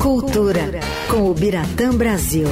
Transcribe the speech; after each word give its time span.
Cultura, 0.00 0.60
com 1.10 1.30
o 1.30 1.34
Biratã 1.34 1.96
Brasil. 1.96 2.46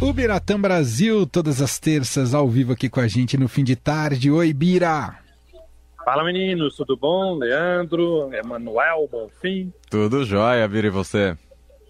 O 0.00 0.12
Biratã 0.12 0.60
Brasil, 0.60 1.26
todas 1.26 1.60
as 1.60 1.78
terças, 1.78 2.34
ao 2.34 2.48
vivo 2.48 2.72
aqui 2.72 2.88
com 2.88 3.00
a 3.00 3.08
gente 3.08 3.36
no 3.36 3.48
fim 3.48 3.64
de 3.64 3.76
tarde. 3.76 4.30
Oi, 4.30 4.52
Bira! 4.52 5.18
Fala 6.04 6.24
meninos, 6.24 6.76
tudo 6.76 6.96
bom? 6.96 7.36
Leandro, 7.36 8.32
Emanuel, 8.34 9.08
Bonfim. 9.10 9.72
Tudo 9.90 10.24
jóia, 10.24 10.66
Bira, 10.68 10.86
e 10.86 10.90
você? 10.90 11.36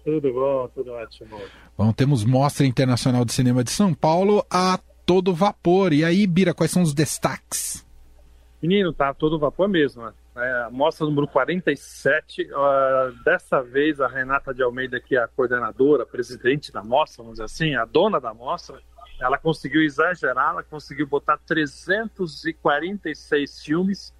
Tudo 0.03 0.33
bom, 0.33 0.69
tudo 0.73 0.91
ótimo. 0.93 1.37
Bom, 1.77 1.91
temos 1.91 2.23
Mostra 2.23 2.65
Internacional 2.65 3.25
de 3.25 3.33
Cinema 3.33 3.63
de 3.63 3.71
São 3.71 3.93
Paulo 3.93 4.45
a 4.49 4.79
todo 5.05 5.33
vapor. 5.33 5.93
E 5.93 6.03
aí, 6.03 6.25
Bira, 6.25 6.53
quais 6.53 6.71
são 6.71 6.81
os 6.81 6.93
destaques? 6.93 7.85
Menino, 8.61 8.91
tá 8.93 9.09
a 9.09 9.13
todo 9.13 9.37
vapor 9.37 9.67
mesmo. 9.67 10.03
É, 10.35 10.69
mostra 10.69 11.05
número 11.05 11.27
47. 11.27 12.43
Uh, 12.43 12.47
dessa 13.23 13.63
vez, 13.63 14.01
a 14.01 14.07
Renata 14.07 14.53
de 14.53 14.61
Almeida, 14.61 14.99
que 14.99 15.15
é 15.15 15.19
a 15.19 15.29
coordenadora, 15.29 16.03
a 16.03 16.05
presidente 16.05 16.73
da 16.73 16.83
mostra, 16.83 17.23
vamos 17.23 17.39
dizer 17.39 17.45
assim, 17.45 17.73
a 17.75 17.85
dona 17.85 18.19
da 18.19 18.33
mostra, 18.33 18.81
ela 19.19 19.37
conseguiu 19.37 19.81
exagerar, 19.81 20.49
ela 20.49 20.63
conseguiu 20.63 21.07
botar 21.07 21.37
346 21.37 23.63
filmes. 23.63 24.13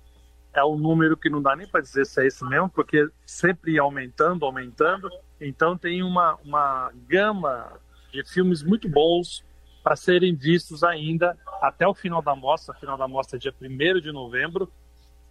É 0.54 0.64
um 0.64 0.78
número 0.78 1.18
que 1.18 1.30
não 1.30 1.42
dá 1.42 1.54
nem 1.54 1.68
para 1.68 1.82
dizer 1.82 2.06
se 2.06 2.22
é 2.22 2.28
esse 2.28 2.46
mesmo, 2.46 2.70
porque 2.70 3.10
sempre 3.26 3.74
ia 3.74 3.82
aumentando, 3.82 4.46
aumentando. 4.46 5.10
Então 5.42 5.78
tem 5.78 6.02
uma, 6.02 6.36
uma 6.46 6.94
gama 7.10 7.74
de 8.14 8.24
filmes 8.24 8.64
muito 8.64 8.88
bons 8.88 9.44
para 9.84 9.98
serem 9.98 10.34
vistos 10.34 10.82
ainda 10.82 11.38
até 11.62 11.86
o 11.86 11.94
final 11.94 12.22
da 12.22 12.34
mostra. 12.34 12.74
O 12.74 12.80
final 12.80 12.98
da 12.98 13.06
mostra 13.06 13.38
é 13.38 13.40
dia 13.40 13.54
1 13.62 14.00
de 14.00 14.14
novembro. 14.14 14.72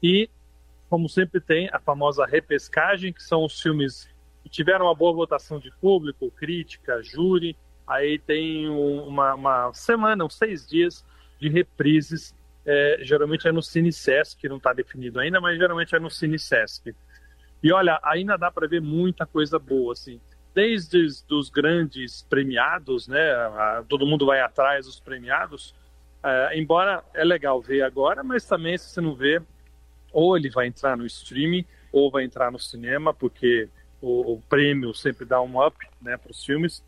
E 0.02 0.28
como 0.94 1.08
sempre 1.08 1.40
tem 1.40 1.68
a 1.72 1.80
famosa 1.80 2.24
repescagem, 2.24 3.12
que 3.12 3.20
são 3.20 3.44
os 3.44 3.60
filmes 3.60 4.08
que 4.44 4.48
tiveram 4.48 4.86
uma 4.86 4.94
boa 4.94 5.12
votação 5.12 5.58
de 5.58 5.68
público, 5.80 6.30
crítica, 6.30 7.02
júri. 7.02 7.56
Aí 7.84 8.16
tem 8.16 8.68
uma, 8.68 9.34
uma 9.34 9.72
semana, 9.72 10.24
uns 10.24 10.36
seis 10.36 10.64
dias 10.64 11.04
de 11.40 11.48
reprises. 11.48 12.32
É, 12.64 12.98
geralmente 13.00 13.48
é 13.48 13.50
no 13.50 13.60
Cine 13.60 13.92
Sesc, 13.92 14.48
não 14.48 14.58
está 14.58 14.72
definido 14.72 15.18
ainda, 15.18 15.40
mas 15.40 15.58
geralmente 15.58 15.96
é 15.96 15.98
no 15.98 16.08
Cine 16.08 16.38
Sesc. 16.38 16.94
E 17.60 17.72
olha, 17.72 17.98
ainda 18.04 18.38
dá 18.38 18.48
para 18.48 18.68
ver 18.68 18.80
muita 18.80 19.26
coisa 19.26 19.58
boa, 19.58 19.94
assim. 19.94 20.20
Desde 20.54 21.08
os 21.28 21.50
grandes 21.50 22.22
premiados, 22.30 23.08
né? 23.08 23.18
Todo 23.88 24.06
mundo 24.06 24.26
vai 24.26 24.40
atrás 24.40 24.86
dos 24.86 25.00
premiados. 25.00 25.74
É, 26.22 26.56
embora 26.56 27.02
é 27.12 27.24
legal 27.24 27.60
ver 27.60 27.82
agora, 27.82 28.22
mas 28.22 28.46
também 28.46 28.78
se 28.78 28.90
você 28.90 29.00
não 29.00 29.16
vê, 29.16 29.42
ou 30.14 30.36
ele 30.36 30.48
vai 30.48 30.68
entrar 30.68 30.96
no 30.96 31.04
streaming 31.04 31.66
ou 31.92 32.10
vai 32.10 32.24
entrar 32.24 32.50
no 32.50 32.58
cinema, 32.58 33.12
porque 33.12 33.68
o, 34.00 34.34
o 34.34 34.42
prêmio 34.48 34.94
sempre 34.94 35.26
dá 35.26 35.42
um 35.42 35.62
up 35.62 35.76
né, 36.00 36.16
para 36.16 36.30
os 36.30 36.44
filmes. 36.44 36.82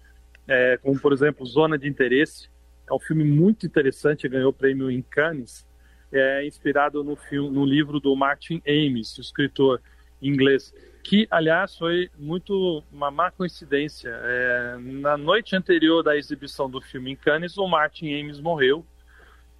É, 0.48 0.78
como, 0.78 0.98
por 0.98 1.12
exemplo, 1.12 1.44
Zona 1.44 1.76
de 1.76 1.88
Interesse. 1.88 2.48
É 2.88 2.94
um 2.94 3.00
filme 3.00 3.24
muito 3.24 3.66
interessante, 3.66 4.28
ganhou 4.28 4.52
prêmio 4.52 4.88
em 4.90 5.02
Cannes. 5.02 5.66
É 6.12 6.46
inspirado 6.46 7.02
no, 7.02 7.16
filme, 7.16 7.50
no 7.50 7.64
livro 7.64 7.98
do 7.98 8.14
Martin 8.14 8.62
Amis, 8.64 9.18
o 9.18 9.20
escritor 9.20 9.82
inglês, 10.22 10.72
que, 11.02 11.26
aliás, 11.30 11.76
foi 11.76 12.08
muito 12.16 12.82
uma 12.92 13.10
má 13.10 13.30
coincidência. 13.30 14.10
É, 14.10 14.76
na 14.78 15.16
noite 15.16 15.56
anterior 15.56 16.02
da 16.02 16.16
exibição 16.16 16.70
do 16.70 16.80
filme 16.80 17.10
em 17.10 17.16
Cannes, 17.16 17.58
o 17.58 17.66
Martin 17.66 18.20
Amis 18.20 18.40
morreu 18.40 18.86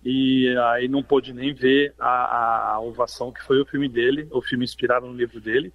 e 0.05 0.55
aí 0.73 0.89
não 0.89 1.03
pôde 1.03 1.33
nem 1.33 1.53
ver 1.53 1.95
a, 1.99 2.75
a 2.75 2.81
ovação 2.81 3.33
que 3.33 3.43
foi 3.43 3.61
o 3.61 3.67
filme 3.67 3.89
dele, 3.89 4.29
o 4.31 4.41
filme 4.41 4.65
inspirado 4.65 5.07
no 5.07 5.15
livro 5.15 5.41
dele. 5.41 5.73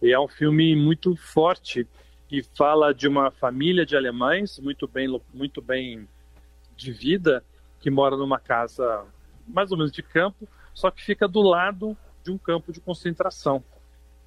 E 0.00 0.12
é 0.12 0.18
um 0.18 0.28
filme 0.28 0.74
muito 0.74 1.14
forte 1.16 1.86
que 2.28 2.42
fala 2.56 2.94
de 2.94 3.06
uma 3.06 3.30
família 3.30 3.84
de 3.84 3.96
alemães 3.96 4.58
muito 4.58 4.86
bem 4.86 5.20
muito 5.34 5.60
bem 5.60 6.08
de 6.76 6.92
vida 6.92 7.44
que 7.80 7.90
mora 7.90 8.16
numa 8.16 8.38
casa 8.38 9.04
mais 9.46 9.70
ou 9.72 9.76
menos 9.76 9.92
de 9.92 10.02
campo, 10.02 10.48
só 10.72 10.90
que 10.90 11.02
fica 11.02 11.26
do 11.26 11.40
lado 11.40 11.96
de 12.22 12.30
um 12.30 12.38
campo 12.38 12.72
de 12.72 12.80
concentração. 12.80 13.62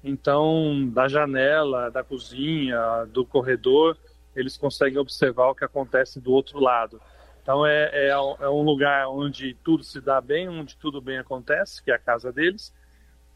Então, 0.02 0.88
da 0.92 1.08
janela, 1.08 1.90
da 1.90 2.04
cozinha, 2.04 3.06
do 3.10 3.24
corredor, 3.24 3.96
eles 4.36 4.56
conseguem 4.56 4.98
observar 4.98 5.48
o 5.48 5.54
que 5.54 5.64
acontece 5.64 6.20
do 6.20 6.32
outro 6.32 6.60
lado. 6.60 7.00
Então 7.44 7.66
é, 7.66 7.90
é, 7.92 8.08
é, 8.08 8.48
um 8.48 8.62
lugar 8.62 9.06
onde 9.06 9.52
tudo 9.62 9.84
se 9.84 10.00
dá 10.00 10.18
bem, 10.18 10.48
onde 10.48 10.78
tudo 10.78 10.98
bem 10.98 11.18
acontece, 11.18 11.82
que 11.84 11.90
é 11.90 11.94
a 11.94 11.98
casa 11.98 12.32
deles. 12.32 12.72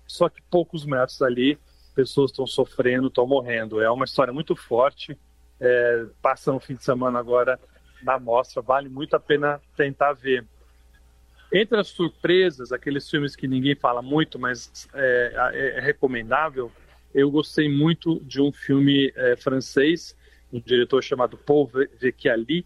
Só 0.07 0.31
que 0.31 0.41
poucos 0.51 0.87
metros 0.87 1.21
ali, 1.21 1.59
pessoas 1.95 2.31
estão 2.31 2.47
sofrendo, 2.47 3.09
estão 3.09 3.27
morrendo. 3.27 3.83
É 3.83 3.91
uma 3.91 4.07
história 4.07 4.33
muito 4.33 4.57
forte. 4.57 5.17
É, 5.61 6.07
passa 6.23 6.51
no 6.51 6.59
fim 6.59 6.75
de 6.75 6.83
semana 6.83 7.19
agora 7.19 7.61
na 8.03 8.19
mostra, 8.19 8.63
vale 8.63 8.89
muito 8.89 9.15
a 9.15 9.21
pena 9.21 9.61
tentar 9.77 10.15
ver. 10.15 10.43
Entre 11.53 11.79
as 11.79 11.89
surpresas, 11.89 12.73
aqueles 12.73 13.11
filmes 13.11 13.37
que 13.37 13.47
ninguém 13.47 13.75
fala 13.75 14.01
muito, 14.01 14.39
mas 14.39 14.89
é, 14.95 15.51
é, 15.53 15.79
é 15.79 15.81
recomendável, 15.81 16.73
eu 17.15 17.31
gostei 17.31 17.69
muito 17.69 18.21
de 18.21 18.41
um 18.41 18.53
filme 18.53 19.13
é, 19.17 19.37
francês, 19.37 20.17
um 20.51 20.61
diretor 20.61 21.03
chamado 21.03 21.37
Paul 21.37 21.71
Vecchiali, 22.01 22.65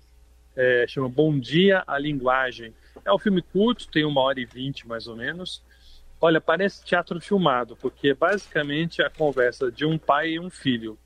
é, 0.56 0.84
chama 0.88 1.08
Bom 1.08 1.38
Dia 1.38 1.82
a 1.86 1.98
Linguagem. 1.98 2.74
É 3.04 3.12
um 3.12 3.18
filme 3.18 3.42
curto, 3.42 3.88
tem 3.88 4.04
uma 4.04 4.20
hora 4.20 4.40
e 4.40 4.44
vinte 4.44 4.86
mais 4.86 5.06
ou 5.06 5.16
menos. 5.16 5.62
Olha, 6.20 6.40
parece 6.40 6.84
teatro 6.84 7.20
filmado, 7.20 7.76
porque 7.76 8.10
é 8.10 8.14
basicamente 8.14 9.02
a 9.02 9.10
conversa 9.10 9.72
de 9.72 9.84
um 9.84 9.98
pai 9.98 10.32
e 10.32 10.40
um 10.40 10.48
filho. 10.48 10.96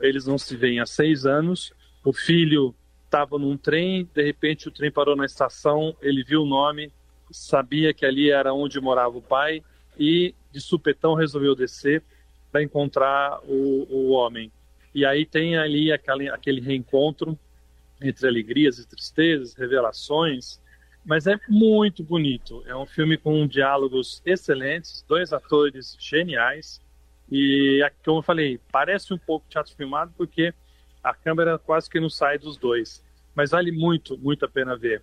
Eles 0.00 0.26
não 0.26 0.38
se 0.38 0.56
veem 0.56 0.80
há 0.80 0.86
seis 0.86 1.26
anos. 1.26 1.72
O 2.04 2.12
filho 2.12 2.74
estava 3.04 3.36
num 3.36 3.56
trem, 3.56 4.08
de 4.14 4.22
repente 4.22 4.68
o 4.68 4.70
trem 4.70 4.90
parou 4.90 5.16
na 5.16 5.24
estação, 5.24 5.96
ele 6.00 6.22
viu 6.22 6.42
o 6.42 6.46
nome, 6.46 6.92
sabia 7.32 7.92
que 7.92 8.06
ali 8.06 8.30
era 8.30 8.54
onde 8.54 8.80
morava 8.80 9.18
o 9.18 9.22
pai 9.22 9.62
e 9.98 10.34
de 10.52 10.60
supetão 10.60 11.14
resolveu 11.14 11.54
descer 11.56 12.02
para 12.52 12.62
encontrar 12.62 13.40
o, 13.44 13.86
o 13.90 14.10
homem. 14.10 14.52
E 14.94 15.04
aí 15.04 15.26
tem 15.26 15.56
ali 15.56 15.92
aquele, 15.92 16.28
aquele 16.28 16.60
reencontro 16.60 17.38
entre 18.00 18.26
alegrias 18.26 18.78
e 18.78 18.86
tristezas, 18.86 19.54
revelações, 19.54 20.60
mas 21.04 21.26
é 21.26 21.38
muito 21.48 22.02
bonito. 22.02 22.62
É 22.66 22.76
um 22.76 22.86
filme 22.86 23.16
com 23.16 23.46
diálogos 23.46 24.22
excelentes, 24.24 25.04
dois 25.08 25.32
atores 25.32 25.96
geniais 25.98 26.80
e, 27.30 27.80
como 28.04 28.18
eu 28.18 28.22
falei, 28.22 28.60
parece 28.72 29.14
um 29.14 29.18
pouco 29.18 29.46
teatro 29.48 29.74
filmado 29.74 30.12
porque 30.16 30.52
a 31.02 31.14
câmera 31.14 31.58
quase 31.58 31.88
que 31.88 32.00
não 32.00 32.10
sai 32.10 32.38
dos 32.38 32.56
dois, 32.56 33.04
mas 33.34 33.52
vale 33.52 33.70
muito, 33.70 34.18
muito 34.18 34.44
a 34.44 34.48
pena 34.48 34.76
ver. 34.76 35.02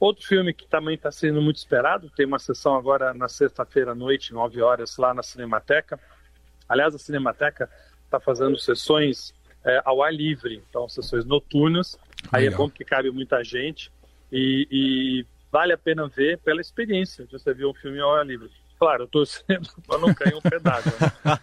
Outro 0.00 0.26
filme 0.26 0.52
que 0.52 0.66
também 0.66 0.94
está 0.94 1.12
sendo 1.12 1.40
muito 1.40 1.58
esperado, 1.58 2.10
tem 2.10 2.26
uma 2.26 2.38
sessão 2.38 2.74
agora 2.74 3.14
na 3.14 3.28
sexta-feira 3.28 3.92
à 3.92 3.94
noite, 3.94 4.32
9 4.32 4.60
horas, 4.60 4.96
lá 4.96 5.14
na 5.14 5.22
Cinemateca. 5.22 6.00
Aliás, 6.68 6.92
a 6.94 6.98
Cinemateca 6.98 7.70
está 8.04 8.18
fazendo 8.18 8.58
sessões 8.58 9.32
é, 9.64 9.80
ao 9.84 10.02
ar 10.02 10.12
livre, 10.12 10.60
então 10.68 10.88
sessões 10.88 11.24
noturnas, 11.24 11.96
Aí 12.30 12.46
é 12.46 12.50
bom 12.50 12.68
que 12.68 12.84
cabe 12.84 13.10
muita 13.10 13.42
gente 13.42 13.90
e, 14.30 14.66
e, 14.70 15.26
vale 15.50 15.72
a 15.72 15.78
pena 15.78 16.08
ver 16.08 16.38
pela 16.38 16.60
experiência 16.60 17.26
de 17.26 17.32
você 17.32 17.52
ver 17.52 17.66
um 17.66 17.74
filme 17.74 18.00
ao 18.00 18.14
ar 18.14 18.26
livre. 18.26 18.50
Claro, 18.78 19.04
eu 19.04 19.08
torcendo 19.08 19.68
para 19.86 19.98
não 19.98 20.12
cair 20.12 20.34
um 20.34 20.40
pedaço. 20.40 20.88
Né? 20.88 21.38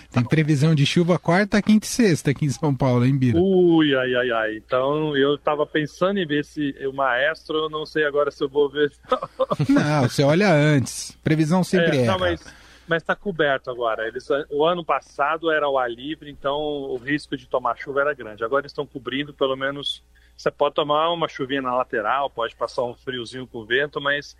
Tem 0.10 0.24
previsão 0.24 0.74
de 0.74 0.86
chuva 0.86 1.18
quarta, 1.18 1.60
quinta 1.60 1.86
e 1.86 1.88
sexta 1.88 2.30
aqui 2.30 2.46
em 2.46 2.50
São 2.50 2.74
Paulo, 2.74 3.04
hein, 3.04 3.18
Bira? 3.18 3.38
Ui, 3.38 3.94
ai, 3.94 4.14
ai, 4.14 4.30
ai. 4.30 4.56
Então 4.56 5.14
eu 5.16 5.34
estava 5.34 5.66
pensando 5.66 6.18
em 6.18 6.26
ver 6.26 6.44
se 6.44 6.74
o 6.86 6.92
maestro, 6.92 7.64
eu 7.64 7.68
não 7.68 7.84
sei 7.84 8.06
agora 8.06 8.30
se 8.30 8.42
eu 8.42 8.48
vou 8.48 8.70
ver. 8.70 8.90
não, 9.68 10.08
você 10.08 10.22
olha 10.22 10.50
antes. 10.50 11.18
Previsão 11.22 11.62
sempre 11.62 11.98
é. 11.98 12.06
Não, 12.06 12.18
mas 12.18 12.40
mas 12.86 13.02
está 13.02 13.14
coberto 13.14 13.70
agora. 13.70 14.06
Eles, 14.06 14.28
o 14.50 14.64
ano 14.64 14.84
passado 14.84 15.50
era 15.50 15.66
ao 15.66 15.78
ar 15.78 15.90
livre, 15.90 16.30
então 16.30 16.56
o 16.58 16.96
risco 16.96 17.36
de 17.36 17.48
tomar 17.48 17.76
chuva 17.76 18.02
era 18.02 18.14
grande. 18.14 18.44
Agora 18.44 18.66
estão 18.66 18.86
cobrindo, 18.86 19.32
pelo 19.32 19.56
menos 19.56 20.02
você 20.36 20.50
pode 20.50 20.74
tomar 20.74 21.10
uma 21.10 21.28
chuvinha 21.28 21.62
na 21.62 21.74
lateral, 21.74 22.28
pode 22.28 22.54
passar 22.56 22.82
um 22.82 22.94
friozinho 22.94 23.46
com 23.46 23.64
vento, 23.64 24.00
mas 24.00 24.36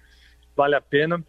vale 0.56 0.74
a 0.74 0.80
pena. 0.80 1.22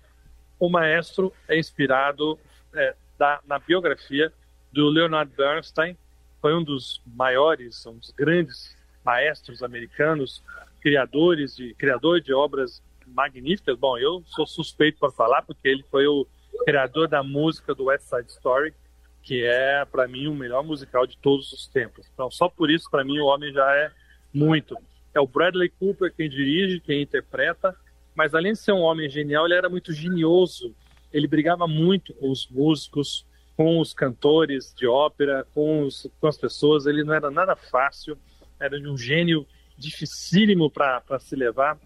O 0.60 0.69
maestro 0.69 1.31
é 1.48 1.57
inspirado 1.57 2.40
é, 2.74 2.95
da, 3.18 3.40
na 3.45 3.60
biografia 3.60 4.31
do 4.72 4.90
Leonard 4.90 5.31
Bernstein, 5.36 5.98
foi 6.42 6.54
um 6.54 6.63
dos 6.63 7.01
maiores, 7.06 7.86
um 7.86 7.98
dos 7.98 8.12
grandes 8.12 8.75
maestros 9.04 9.63
americanos, 9.63 10.44
criadores 10.81 11.56
de 11.56 11.74
criador 11.75 12.22
de 12.22 12.34
obras 12.34 12.84
magníficas. 13.07 13.78
Bom, 13.78 13.98
eu 13.98 14.24
sou 14.28 14.45
suspeito 14.45 15.00
para 15.00 15.12
falar 15.12 15.42
porque 15.44 15.68
ele 15.68 15.84
foi 15.90 16.06
o 16.07 16.28
criador 16.63 17.07
da 17.07 17.24
música 17.24 17.74
do 17.74 17.86
West 17.86 18.04
Side 18.04 18.31
Story, 18.31 18.74
que 19.22 19.44
é 19.44 19.84
para 19.86 20.07
mim 20.07 20.28
o 20.28 20.36
melhor 20.36 20.63
musical 20.63 21.06
de 21.07 21.18
todos 21.18 21.52
os 21.52 21.68
tempos. 21.68 22.07
Então, 22.13 22.30
só 22.30 22.48
por 22.48 22.69
isso 22.69 22.90
para 22.90 23.04
mim 23.04 23.19
o 23.19 23.25
homem 23.25 23.52
já 23.52 23.75
é 23.75 23.92
muito. 24.34 24.78
É 25.13 25.19
o 25.19 25.28
Bradley 25.28 25.69
Cooper 25.69 26.13
quem 26.13 26.30
dirige, 26.30 26.80
quem 26.80 27.02
interpreta, 27.02 27.75
mas 28.13 28.34
além 28.34 28.54
de 28.54 28.60
ser 28.60 28.72
um 28.72 28.81
homem 28.81 29.10
genial, 29.10 29.46
ele 29.46 29.56
era 29.56 29.69
muito 29.69 29.92
genioso. 29.92 30.75
Ele 31.12 31.28
brigava 31.28 31.68
muito 31.68 32.13
com 32.13 32.30
os 32.30 32.48
músicos 32.50 33.25
com 33.56 33.80
os 33.80 33.94
cantores 33.94 34.74
de 34.75 34.86
ópera, 34.86 35.46
com, 35.54 35.84
os, 35.84 36.10
com 36.19 36.28
as 36.28 36.38
pessoas. 36.38 36.86
Ele 36.86 37.04
não 37.04 37.13
era 37.13 37.31
nada 37.31 37.56
fácil, 37.56 38.18
era 38.60 38.80
de 38.80 38.88
um 38.88 38.98
gênio 38.98 39.48
dificílimo 39.78 40.69
para 40.69 41.19
se 41.19 41.36
levar, 41.36 41.78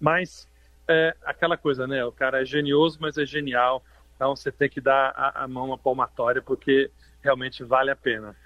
mas 0.00 0.48
é 0.88 1.14
aquela 1.24 1.56
coisa, 1.56 1.86
né? 1.86 2.04
O 2.04 2.12
cara 2.12 2.42
é 2.42 2.44
genioso, 2.44 2.98
mas 3.00 3.18
é 3.18 3.26
genial. 3.26 3.82
Então 4.20 4.36
você 4.36 4.52
tem 4.52 4.68
que 4.68 4.82
dar 4.82 5.14
a, 5.16 5.44
a 5.44 5.48
mão 5.48 5.64
uma 5.64 5.78
palmatória 5.78 6.42
porque 6.42 6.90
realmente 7.22 7.64
vale 7.64 7.90
a 7.90 7.96
pena. 7.96 8.36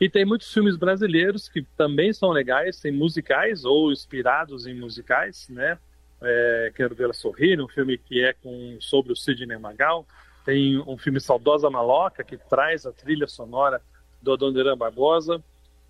E 0.00 0.08
tem 0.08 0.24
muitos 0.24 0.52
filmes 0.52 0.76
brasileiros 0.76 1.48
que 1.48 1.62
também 1.76 2.12
são 2.12 2.30
legais, 2.30 2.78
tem 2.78 2.92
musicais 2.92 3.64
ou 3.64 3.90
inspirados 3.90 4.64
em 4.64 4.78
musicais, 4.78 5.48
né? 5.48 5.76
É, 6.22 6.72
Quero 6.76 6.94
Vê-la 6.94 7.12
Sorrir, 7.12 7.60
um 7.60 7.66
filme 7.66 7.98
que 7.98 8.22
é 8.22 8.32
com, 8.32 8.76
sobre 8.78 9.12
o 9.12 9.16
Sidney 9.16 9.58
Magal. 9.58 10.06
Tem 10.44 10.78
um 10.78 10.96
filme 10.96 11.18
Saudosa 11.20 11.68
Maloca, 11.68 12.22
que 12.22 12.36
traz 12.36 12.86
a 12.86 12.92
trilha 12.92 13.26
sonora 13.26 13.82
do 14.22 14.34
Adoniran 14.34 14.76
Barbosa. 14.76 15.42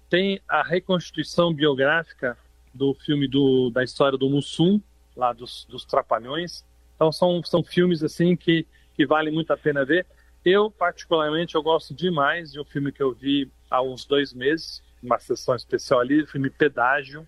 Tem 0.08 0.40
a 0.49 0.62
reconstituição 0.62 1.52
biográfica 1.52 2.38
do 2.73 2.94
filme 2.94 3.29
do, 3.29 3.69
da 3.69 3.85
história 3.85 4.17
do 4.17 4.31
Mussum, 4.31 4.81
lá 5.14 5.35
dos, 5.35 5.67
dos 5.69 5.85
Trapalhões. 5.85 6.64
Então 6.94 7.12
são, 7.12 7.43
são 7.44 7.62
filmes 7.62 8.02
assim 8.02 8.35
que, 8.35 8.67
que 8.94 9.06
valem 9.06 9.32
muito 9.32 9.52
a 9.52 9.56
pena 9.56 9.85
ver. 9.85 10.06
Eu, 10.44 10.70
particularmente, 10.70 11.55
eu 11.55 11.62
gosto 11.62 11.94
demais 11.94 12.52
de 12.52 12.61
um 12.61 12.64
filme 12.64 12.93
que 12.93 13.02
eu 13.02 13.12
vi 13.12 13.50
há 13.70 13.82
uns 13.82 14.05
dois 14.05 14.32
meses, 14.32 14.82
uma 15.02 15.19
sessão 15.19 15.55
especial 15.55 16.00
ali, 16.00 16.23
o 16.23 16.26
filme 16.26 16.50
Pedágio. 16.50 17.26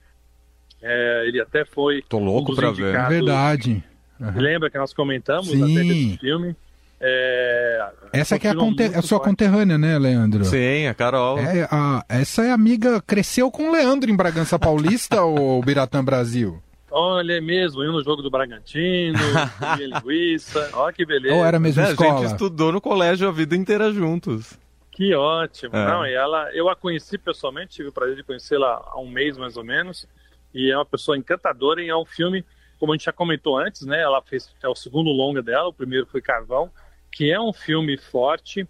É, 0.82 1.24
ele 1.26 1.40
até 1.40 1.64
foi. 1.64 2.02
Tô 2.08 2.18
louco 2.18 2.52
um 2.52 2.54
pra 2.54 2.70
ver. 2.70 2.94
É 2.94 3.08
verdade. 3.08 3.82
Uhum. 4.20 4.32
Lembra 4.36 4.70
que 4.70 4.78
nós 4.78 4.92
comentamos 4.92 5.48
Sim. 5.48 5.62
até 5.62 5.82
desse 5.82 6.18
filme? 6.18 6.56
É, 6.98 7.90
essa 8.12 8.38
que 8.38 8.46
é 8.46 8.50
a, 8.50 8.54
conter... 8.54 8.96
a 8.96 9.02
sua 9.02 9.18
forte. 9.18 9.30
conterrânea, 9.30 9.76
né, 9.76 9.98
Leandro? 9.98 10.44
Sim, 10.44 10.86
a 10.86 10.94
Carol. 10.94 11.38
É, 11.38 11.68
a... 11.70 12.02
Essa 12.08 12.44
é 12.44 12.50
amiga, 12.50 13.02
cresceu 13.02 13.50
com 13.50 13.68
o 13.68 13.72
Leandro 13.72 14.10
em 14.10 14.16
Bragança 14.16 14.58
Paulista 14.58 15.20
ou 15.24 15.62
Biratã 15.62 16.02
Brasil? 16.02 16.62
Olha, 16.98 17.34
é 17.34 17.40
mesmo, 17.42 17.82
eu 17.82 17.92
no 17.92 18.02
jogo 18.02 18.22
do 18.22 18.30
Bragantino, 18.30 19.18
comia 19.60 19.86
linguiça, 19.86 20.70
olha 20.72 20.92
que 20.94 21.04
beleza. 21.04 21.34
Ou 21.34 21.44
era 21.44 21.58
a 21.58 21.60
mesma 21.60 21.82
É, 21.82 21.90
escola? 21.90 22.14
A 22.14 22.16
gente 22.22 22.32
estudou 22.32 22.72
no 22.72 22.80
colégio 22.80 23.28
a 23.28 23.30
vida 23.32 23.54
inteira 23.54 23.92
juntos. 23.92 24.58
Que 24.92 25.14
ótimo. 25.14 25.76
É. 25.76 25.86
Não, 25.86 26.06
e 26.06 26.14
ela, 26.14 26.50
eu 26.54 26.70
a 26.70 26.74
conheci 26.74 27.18
pessoalmente, 27.18 27.74
tive 27.74 27.90
o 27.90 27.92
prazer 27.92 28.16
de 28.16 28.22
conhecê-la 28.22 28.82
há 28.86 28.98
um 28.98 29.10
mês 29.10 29.36
mais 29.36 29.58
ou 29.58 29.64
menos, 29.64 30.06
e 30.54 30.70
é 30.70 30.76
uma 30.76 30.86
pessoa 30.86 31.18
encantadora 31.18 31.82
e 31.82 31.88
é 31.90 31.96
um 31.96 32.06
filme, 32.06 32.42
como 32.78 32.92
a 32.92 32.96
gente 32.96 33.04
já 33.04 33.12
comentou 33.12 33.58
antes, 33.58 33.82
né? 33.82 34.00
Ela 34.00 34.22
fez 34.22 34.50
é 34.62 34.68
o 34.68 34.74
segundo 34.74 35.10
longa 35.10 35.42
dela, 35.42 35.68
o 35.68 35.74
primeiro 35.74 36.06
foi 36.06 36.22
Carvão, 36.22 36.70
que 37.12 37.30
é 37.30 37.38
um 37.38 37.52
filme 37.52 37.98
forte, 37.98 38.66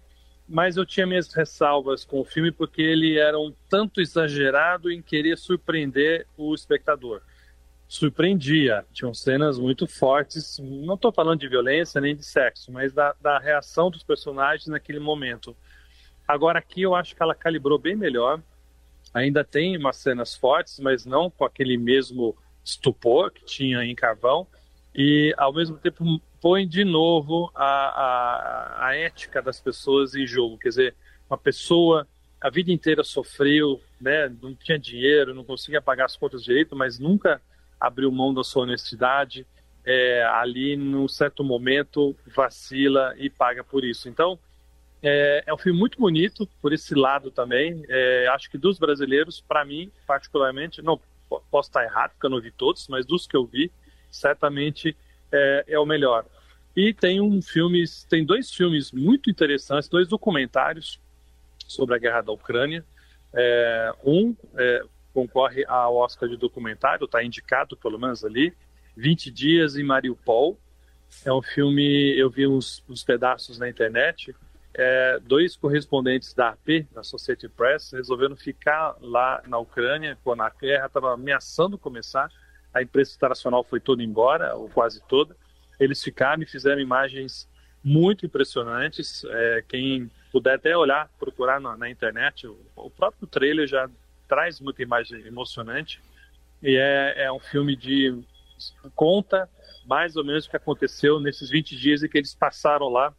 mas 0.49 0.75
eu 0.75 0.85
tinha 0.85 1.07
minhas 1.07 1.33
ressalvas 1.33 2.03
com 2.03 2.19
o 2.19 2.25
filme 2.25 2.51
porque 2.51 2.81
ele 2.81 3.17
era 3.17 3.39
um 3.39 3.53
tanto 3.69 4.01
exagerado 4.01 4.91
em 4.91 5.01
querer 5.01 5.37
surpreender 5.37 6.27
o 6.37 6.53
espectador. 6.53 7.21
Surpreendia, 7.87 8.85
tinham 8.91 9.13
cenas 9.13 9.57
muito 9.57 9.87
fortes, 9.87 10.59
não 10.59 10.95
estou 10.95 11.11
falando 11.11 11.39
de 11.39 11.47
violência 11.47 12.01
nem 12.01 12.15
de 12.15 12.25
sexo, 12.25 12.71
mas 12.71 12.91
da, 12.91 13.15
da 13.21 13.39
reação 13.39 13.89
dos 13.89 14.03
personagens 14.03 14.67
naquele 14.67 14.99
momento. 14.99 15.55
Agora 16.27 16.59
aqui 16.59 16.81
eu 16.81 16.93
acho 16.93 17.15
que 17.15 17.23
ela 17.23 17.33
calibrou 17.33 17.79
bem 17.79 17.95
melhor. 17.95 18.41
Ainda 19.13 19.43
tem 19.43 19.77
umas 19.77 19.95
cenas 19.95 20.35
fortes, 20.35 20.79
mas 20.79 21.05
não 21.05 21.29
com 21.29 21.45
aquele 21.45 21.77
mesmo 21.77 22.35
estupor 22.63 23.31
que 23.31 23.45
tinha 23.45 23.83
em 23.85 23.95
Carvão. 23.95 24.45
E 24.93 25.33
ao 25.37 25.53
mesmo 25.53 25.77
tempo 25.77 26.03
põe 26.41 26.67
de 26.67 26.83
novo 26.83 27.49
a, 27.55 27.65
a, 27.65 28.87
a 28.87 28.95
ética 28.95 29.41
das 29.41 29.61
pessoas 29.61 30.13
em 30.13 30.27
jogo. 30.27 30.57
Quer 30.57 30.69
dizer, 30.69 30.95
uma 31.29 31.37
pessoa 31.37 32.05
a 32.39 32.49
vida 32.49 32.71
inteira 32.71 33.03
sofreu, 33.03 33.81
né? 33.99 34.29
não 34.41 34.53
tinha 34.53 34.77
dinheiro, 34.77 35.33
não 35.33 35.43
conseguia 35.43 35.81
pagar 35.81 36.05
as 36.05 36.15
contas 36.15 36.43
direito, 36.43 36.75
mas 36.75 36.99
nunca 36.99 37.41
abriu 37.79 38.11
mão 38.11 38.33
da 38.33 38.43
sua 38.43 38.63
honestidade. 38.63 39.45
É, 39.85 40.23
ali, 40.25 40.75
num 40.75 41.07
certo 41.07 41.43
momento, 41.45 42.13
vacila 42.35 43.15
e 43.17 43.29
paga 43.29 43.63
por 43.63 43.85
isso. 43.85 44.09
Então, 44.09 44.37
é, 45.01 45.43
é, 45.45 45.53
um 45.53 45.57
filme 45.57 45.79
muito 45.79 45.97
bonito 45.97 46.47
por 46.61 46.73
esse 46.73 46.93
lado 46.93 47.31
também. 47.31 47.83
É, 47.87 48.27
acho 48.27 48.49
que 48.49 48.57
dos 48.57 48.77
brasileiros, 48.79 49.39
para 49.39 49.63
mim, 49.63 49.91
particularmente, 50.05 50.81
não 50.81 50.99
posso 51.51 51.69
estar 51.69 51.83
errado, 51.83 52.11
porque 52.11 52.25
eu 52.25 52.29
não 52.29 52.41
vi 52.41 52.51
todos, 52.51 52.87
mas 52.87 53.05
dos 53.05 53.27
que 53.27 53.35
eu 53.35 53.45
vi, 53.45 53.71
certamente 54.09 54.95
é, 55.31 55.65
é, 55.67 55.79
o 55.79 55.85
melhor. 55.85 56.25
E 56.75 56.93
tem 56.93 57.19
um 57.19 57.41
filme, 57.41 57.83
tem 58.09 58.25
dois 58.25 58.51
filmes 58.51 58.91
muito 58.91 59.29
interessantes, 59.29 59.89
dois 59.89 60.07
documentários 60.07 60.99
sobre 61.67 61.95
a 61.95 61.97
guerra 61.97 62.21
da 62.21 62.31
Ucrânia. 62.31 62.83
É, 63.33 63.93
um 64.03 64.35
é, 64.55 64.83
concorre 65.17 65.65
ao 65.65 65.95
Oscar 65.95 66.29
de 66.29 66.37
documentário, 66.37 67.05
está 67.05 67.23
indicado 67.23 67.75
pelo 67.75 67.97
menos 67.97 68.23
ali, 68.23 68.53
20 68.95 69.31
dias 69.31 69.75
em 69.75 69.83
Mariupol. 69.83 70.59
É 71.25 71.33
um 71.33 71.41
filme, 71.41 72.15
eu 72.15 72.29
vi 72.29 72.45
uns, 72.45 72.83
uns 72.87 73.03
pedaços 73.03 73.57
na 73.57 73.67
internet, 73.67 74.35
é, 74.75 75.19
dois 75.25 75.55
correspondentes 75.55 76.35
da 76.35 76.49
AP, 76.49 76.85
da 76.93 77.01
Associated 77.01 77.51
Press, 77.55 77.93
resolveram 77.93 78.35
ficar 78.35 78.95
lá 79.01 79.41
na 79.47 79.57
Ucrânia, 79.57 80.15
quando 80.23 80.41
a 80.41 80.51
guerra 80.51 80.85
estava 80.85 81.15
ameaçando 81.15 81.79
começar. 81.79 82.29
A 82.71 82.83
imprensa 82.83 83.15
internacional 83.15 83.63
foi 83.63 83.79
toda 83.79 84.03
embora, 84.03 84.53
ou 84.53 84.69
quase 84.69 85.01
toda. 85.07 85.35
Eles 85.79 86.03
ficaram 86.03 86.43
e 86.43 86.45
fizeram 86.45 86.79
imagens 86.79 87.49
muito 87.83 88.23
impressionantes. 88.23 89.25
É, 89.27 89.63
quem 89.67 90.11
puder 90.31 90.53
até 90.53 90.77
olhar, 90.77 91.09
procurar 91.17 91.59
na, 91.59 91.75
na 91.75 91.89
internet, 91.89 92.45
o, 92.45 92.55
o, 92.75 92.91
próprio 92.91 93.25
trailer 93.25 93.65
já 93.65 93.89
traz 94.27 94.59
muita 94.59 94.81
imagem 94.81 95.25
emocionante. 95.25 96.01
E 96.61 96.75
é, 96.75 97.25
é 97.25 97.31
um 97.31 97.39
filme 97.39 97.75
de 97.75 98.17
conta 98.95 99.49
mais 99.85 100.15
ou 100.17 100.23
menos 100.23 100.45
o 100.45 100.49
que 100.49 100.57
aconteceu 100.57 101.19
nesses 101.19 101.49
20 101.49 101.77
dias 101.77 102.03
em 102.03 102.09
que 102.09 102.17
eles 102.17 102.35
passaram 102.35 102.89
lá 102.89 103.13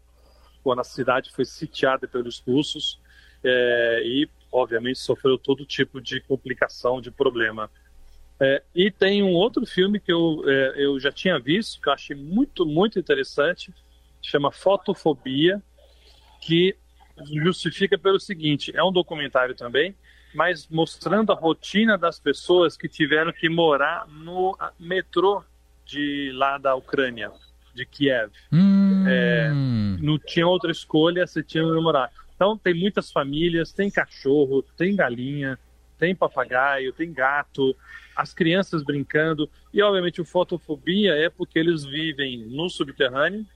quando 0.63 0.81
a 0.81 0.85
cidade 0.85 1.31
foi 1.33 1.45
sitiada 1.45 2.07
pelos 2.07 2.41
russos 2.41 3.01
é, 3.43 4.03
e, 4.05 4.29
obviamente, 4.53 4.99
sofreu 4.99 5.39
todo 5.39 5.65
tipo 5.65 6.01
de 6.01 6.21
complicação, 6.21 7.01
de 7.01 7.11
problema. 7.11 7.71
É, 8.41 8.63
e 8.75 8.91
tem 8.91 9.23
um 9.23 9.33
outro 9.33 9.65
filme 9.67 9.99
que 9.99 10.13
eu, 10.13 10.43
é, 10.47 10.75
eu 10.77 11.01
já 11.01 11.11
tinha 11.11 11.39
visto, 11.39 11.81
que 11.81 11.89
eu 11.89 11.93
achei 11.93 12.15
muito, 12.15 12.67
muito 12.67 12.99
interessante, 12.99 13.73
chama 14.21 14.53
Fotofobia, 14.53 15.63
que 16.41 16.77
justifica 17.43 17.97
pelo 17.99 18.21
seguinte: 18.21 18.71
é 18.75 18.85
um 18.85 18.93
documentário 18.93 19.55
também, 19.55 19.97
mas 20.35 20.69
mostrando 20.69 21.33
a 21.33 21.35
rotina 21.35 21.97
das 21.97 22.21
pessoas 22.21 22.77
que 22.77 22.89
tiveram 22.89 23.33
que 23.33 23.49
morar 23.49 24.07
no 24.09 24.57
metrô 24.79 25.43
de 25.85 26.31
lá 26.35 26.59
da 26.59 26.75
Ucrânia, 26.75 27.33
de 27.75 27.87
Kiev. 27.87 28.31
Hum. 28.53 29.05
É, 29.07 29.51
não 30.01 30.19
tinha 30.19 30.47
outra 30.47 30.71
escolha, 30.71 31.27
você 31.27 31.43
tinha 31.43 31.65
que 31.65 31.81
morar. 31.81 32.11
Então 32.35 32.57
tem 32.57 32.75
muitas 32.75 33.11
famílias, 33.11 33.73
tem 33.73 33.91
cachorro, 33.91 34.63
tem 34.77 34.95
galinha, 34.95 35.59
tem 35.99 36.15
papagaio, 36.15 36.93
tem 36.93 37.13
gato, 37.13 37.75
as 38.15 38.35
crianças 38.35 38.83
brincando. 38.83 39.51
E 39.73 39.83
obviamente 39.83 40.21
o 40.21 40.25
fotofobia 40.25 41.15
é 41.15 41.29
porque 41.31 41.59
eles 41.59 41.85
vivem 41.85 42.39
no 42.47 42.69
subterrâneo, 42.69 43.47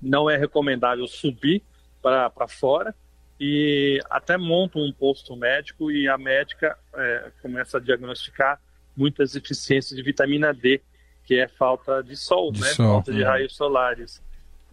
não 0.00 0.30
é 0.30 0.36
recomendável 0.36 1.06
subir 1.06 1.62
para 2.00 2.46
fora 2.48 2.94
e 3.38 4.00
até 4.08 4.36
montam 4.36 4.82
um 4.82 4.92
posto 4.92 5.36
médico 5.36 5.90
e 5.90 6.08
a 6.08 6.16
médica 6.16 6.76
é, 6.94 7.30
começa 7.42 7.76
a 7.76 7.80
diagnosticar 7.80 8.60
muitas 8.96 9.32
deficiências 9.32 9.96
de 9.96 10.02
vitamina 10.02 10.54
D, 10.54 10.80
que 11.24 11.34
é 11.38 11.46
falta 11.46 12.02
de 12.02 12.16
sol, 12.16 12.50
de 12.50 12.60
né? 12.60 12.68
sol, 12.68 12.94
falta 12.94 13.12
de 13.12 13.22
raios 13.22 13.54
solares. 13.54 14.22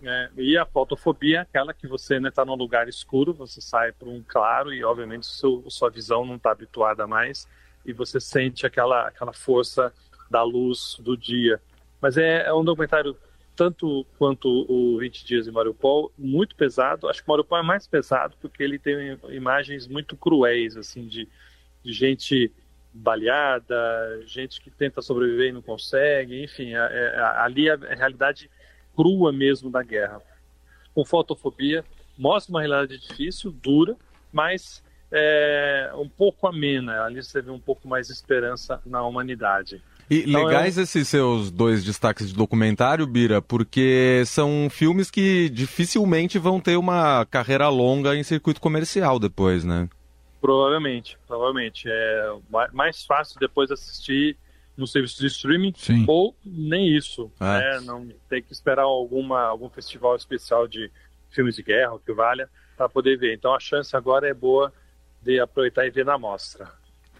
É, 0.01 0.29
e 0.37 0.57
a 0.57 0.65
fotofobia 0.65 1.39
é 1.39 1.41
aquela 1.41 1.73
que 1.73 1.87
você 1.87 2.15
está 2.15 2.23
né, 2.23 2.31
tá 2.31 2.45
num 2.45 2.55
lugar 2.55 2.87
escuro, 2.87 3.33
você 3.33 3.61
sai 3.61 3.91
para 3.91 4.09
um 4.09 4.23
claro 4.25 4.73
e, 4.73 4.83
obviamente, 4.83 5.25
seu, 5.25 5.63
sua 5.69 5.89
visão 5.89 6.25
não 6.25 6.35
está 6.35 6.51
habituada 6.51 7.07
mais 7.07 7.47
e 7.85 7.93
você 7.93 8.19
sente 8.19 8.65
aquela, 8.65 9.07
aquela 9.07 9.33
força 9.33 9.93
da 10.29 10.43
luz 10.43 10.97
do 10.99 11.17
dia. 11.17 11.61
Mas 12.01 12.17
é, 12.17 12.45
é 12.45 12.53
um 12.53 12.63
documentário 12.63 13.15
tanto 13.55 14.05
quanto 14.17 14.47
o 14.69 14.97
20 14.97 15.25
Dias 15.25 15.47
em 15.47 15.51
Mariupol, 15.51 16.11
muito 16.17 16.55
pesado. 16.55 17.07
Acho 17.07 17.21
que 17.21 17.29
Mariupol 17.29 17.59
é 17.59 17.63
mais 17.63 17.87
pesado 17.87 18.35
porque 18.41 18.63
ele 18.63 18.79
tem 18.79 19.17
imagens 19.29 19.87
muito 19.87 20.15
cruéis, 20.15 20.75
assim, 20.75 21.07
de, 21.07 21.27
de 21.83 21.93
gente 21.93 22.51
baleada, 22.93 24.21
gente 24.25 24.61
que 24.61 24.69
tenta 24.69 25.01
sobreviver 25.01 25.49
e 25.49 25.51
não 25.51 25.61
consegue, 25.61 26.43
enfim, 26.43 26.75
é, 26.75 26.77
é, 26.77 27.19
ali 27.37 27.67
é 27.67 27.73
a 27.73 27.95
realidade 27.95 28.49
crua 28.95 29.31
mesmo 29.31 29.71
da 29.71 29.81
guerra. 29.81 30.21
Com 30.93 31.03
fotofobia, 31.03 31.83
mostra 32.17 32.51
uma 32.51 32.61
realidade 32.61 32.99
difícil, 32.99 33.51
dura, 33.51 33.95
mas 34.31 34.83
é, 35.11 35.91
um 35.95 36.07
pouco 36.07 36.47
amena. 36.47 37.03
Ali 37.03 37.23
você 37.23 37.41
vê 37.41 37.49
um 37.49 37.59
pouco 37.59 37.87
mais 37.87 38.07
de 38.07 38.13
esperança 38.13 38.81
na 38.85 39.03
humanidade. 39.03 39.81
E 40.13 40.29
Então, 40.29 40.45
legais 40.45 40.77
esses 40.77 41.07
seus 41.07 41.49
dois 41.51 41.83
destaques 41.83 42.29
de 42.29 42.35
documentário, 42.35 43.05
Bira, 43.07 43.41
porque 43.41 44.23
são 44.25 44.67
filmes 44.69 45.09
que 45.09 45.49
dificilmente 45.49 46.37
vão 46.37 46.59
ter 46.59 46.77
uma 46.77 47.25
carreira 47.25 47.67
longa 47.69 48.15
em 48.15 48.23
circuito 48.23 48.61
comercial 48.61 49.17
depois, 49.19 49.63
né? 49.63 49.89
Provavelmente, 50.41 51.17
provavelmente. 51.27 51.87
É 51.87 52.33
ma- 52.49 52.69
mais 52.73 53.05
fácil 53.05 53.39
depois 53.39 53.71
assistir 53.71 54.35
no 54.75 54.85
serviço 54.87 55.19
de 55.21 55.27
streaming 55.27 55.73
Sim. 55.77 56.03
ou 56.07 56.35
nem 56.45 56.95
isso. 56.95 57.31
É. 57.39 57.45
né? 57.45 57.81
Não 57.85 58.07
tem 58.29 58.41
que 58.41 58.51
esperar 58.51 58.83
alguma, 58.83 59.41
algum 59.43 59.69
festival 59.69 60.15
especial 60.15 60.67
de 60.67 60.91
filmes 61.31 61.55
de 61.55 61.63
guerra, 61.63 61.93
o 61.93 61.99
que 61.99 62.11
valha, 62.13 62.49
para 62.75 62.89
poder 62.89 63.17
ver. 63.17 63.33
Então 63.33 63.53
a 63.55 63.59
chance 63.59 63.95
agora 63.95 64.27
é 64.27 64.33
boa 64.33 64.73
de 65.21 65.39
aproveitar 65.39 65.85
e 65.85 65.89
ver 65.91 66.05
na 66.05 66.17
mostra. 66.17 66.67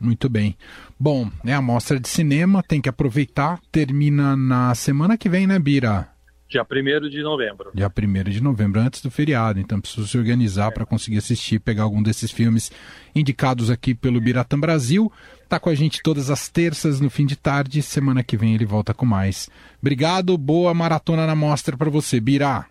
Muito 0.04 0.28
bem. 0.28 0.58
Bom, 1.00 1.32
é 1.46 1.54
a 1.54 1.62
mostra 1.62 1.98
de 1.98 2.10
cinema, 2.10 2.62
tem 2.62 2.82
que 2.82 2.90
aproveitar. 2.90 3.60
Termina 3.72 4.36
na 4.36 4.76
semana 4.76 5.18
que 5.18 5.30
vem, 5.30 5.48
né, 5.48 5.58
Bira? 5.58 6.10
Dia 6.50 6.62
1 6.70 7.10
de 7.10 7.24
novembro. 7.24 7.72
Dia 7.74 7.88
1 7.90 8.30
de 8.30 8.44
novembro, 8.44 8.82
antes 8.82 9.02
do 9.02 9.10
feriado. 9.10 9.60
Então 9.60 9.80
precisa 9.80 10.06
se 10.06 10.18
organizar 10.18 10.72
para 10.72 10.86
conseguir 10.86 11.18
assistir, 11.18 11.58
pegar 11.60 11.84
algum 11.84 12.04
desses 12.04 12.32
filmes 12.32 12.70
indicados 13.16 13.72
aqui 13.72 13.96
pelo 13.96 14.20
Biratã 14.20 14.60
Brasil. 14.60 15.12
Tá 15.50 15.58
com 15.58 15.70
a 15.70 15.74
gente 15.74 16.04
todas 16.04 16.30
as 16.30 16.50
terças 16.50 17.00
no 17.00 17.10
fim 17.10 17.26
de 17.26 17.36
tarde. 17.38 17.82
Semana 17.82 18.22
que 18.22 18.38
vem 18.38 18.54
ele 18.54 18.66
volta 18.66 18.94
com 18.94 19.06
mais. 19.06 19.50
Obrigado, 19.82 20.38
boa 20.38 20.74
maratona 20.74 21.26
na 21.26 21.34
mostra 21.34 21.78
para 21.78 21.90
você, 21.90 22.20
Bira. 22.20 22.66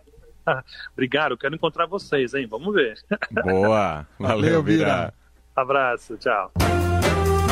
Obrigado, 0.92 1.36
quero 1.36 1.54
encontrar 1.54 1.86
vocês, 1.86 2.34
hein? 2.34 2.46
Vamos 2.48 2.74
ver. 2.74 2.94
Boa! 3.42 4.06
Valeu, 4.20 4.36
Valeu, 4.36 4.62
Bira. 4.62 4.84
Bira. 4.84 5.14
Abraço, 5.56 6.16
tchau. 6.18 6.52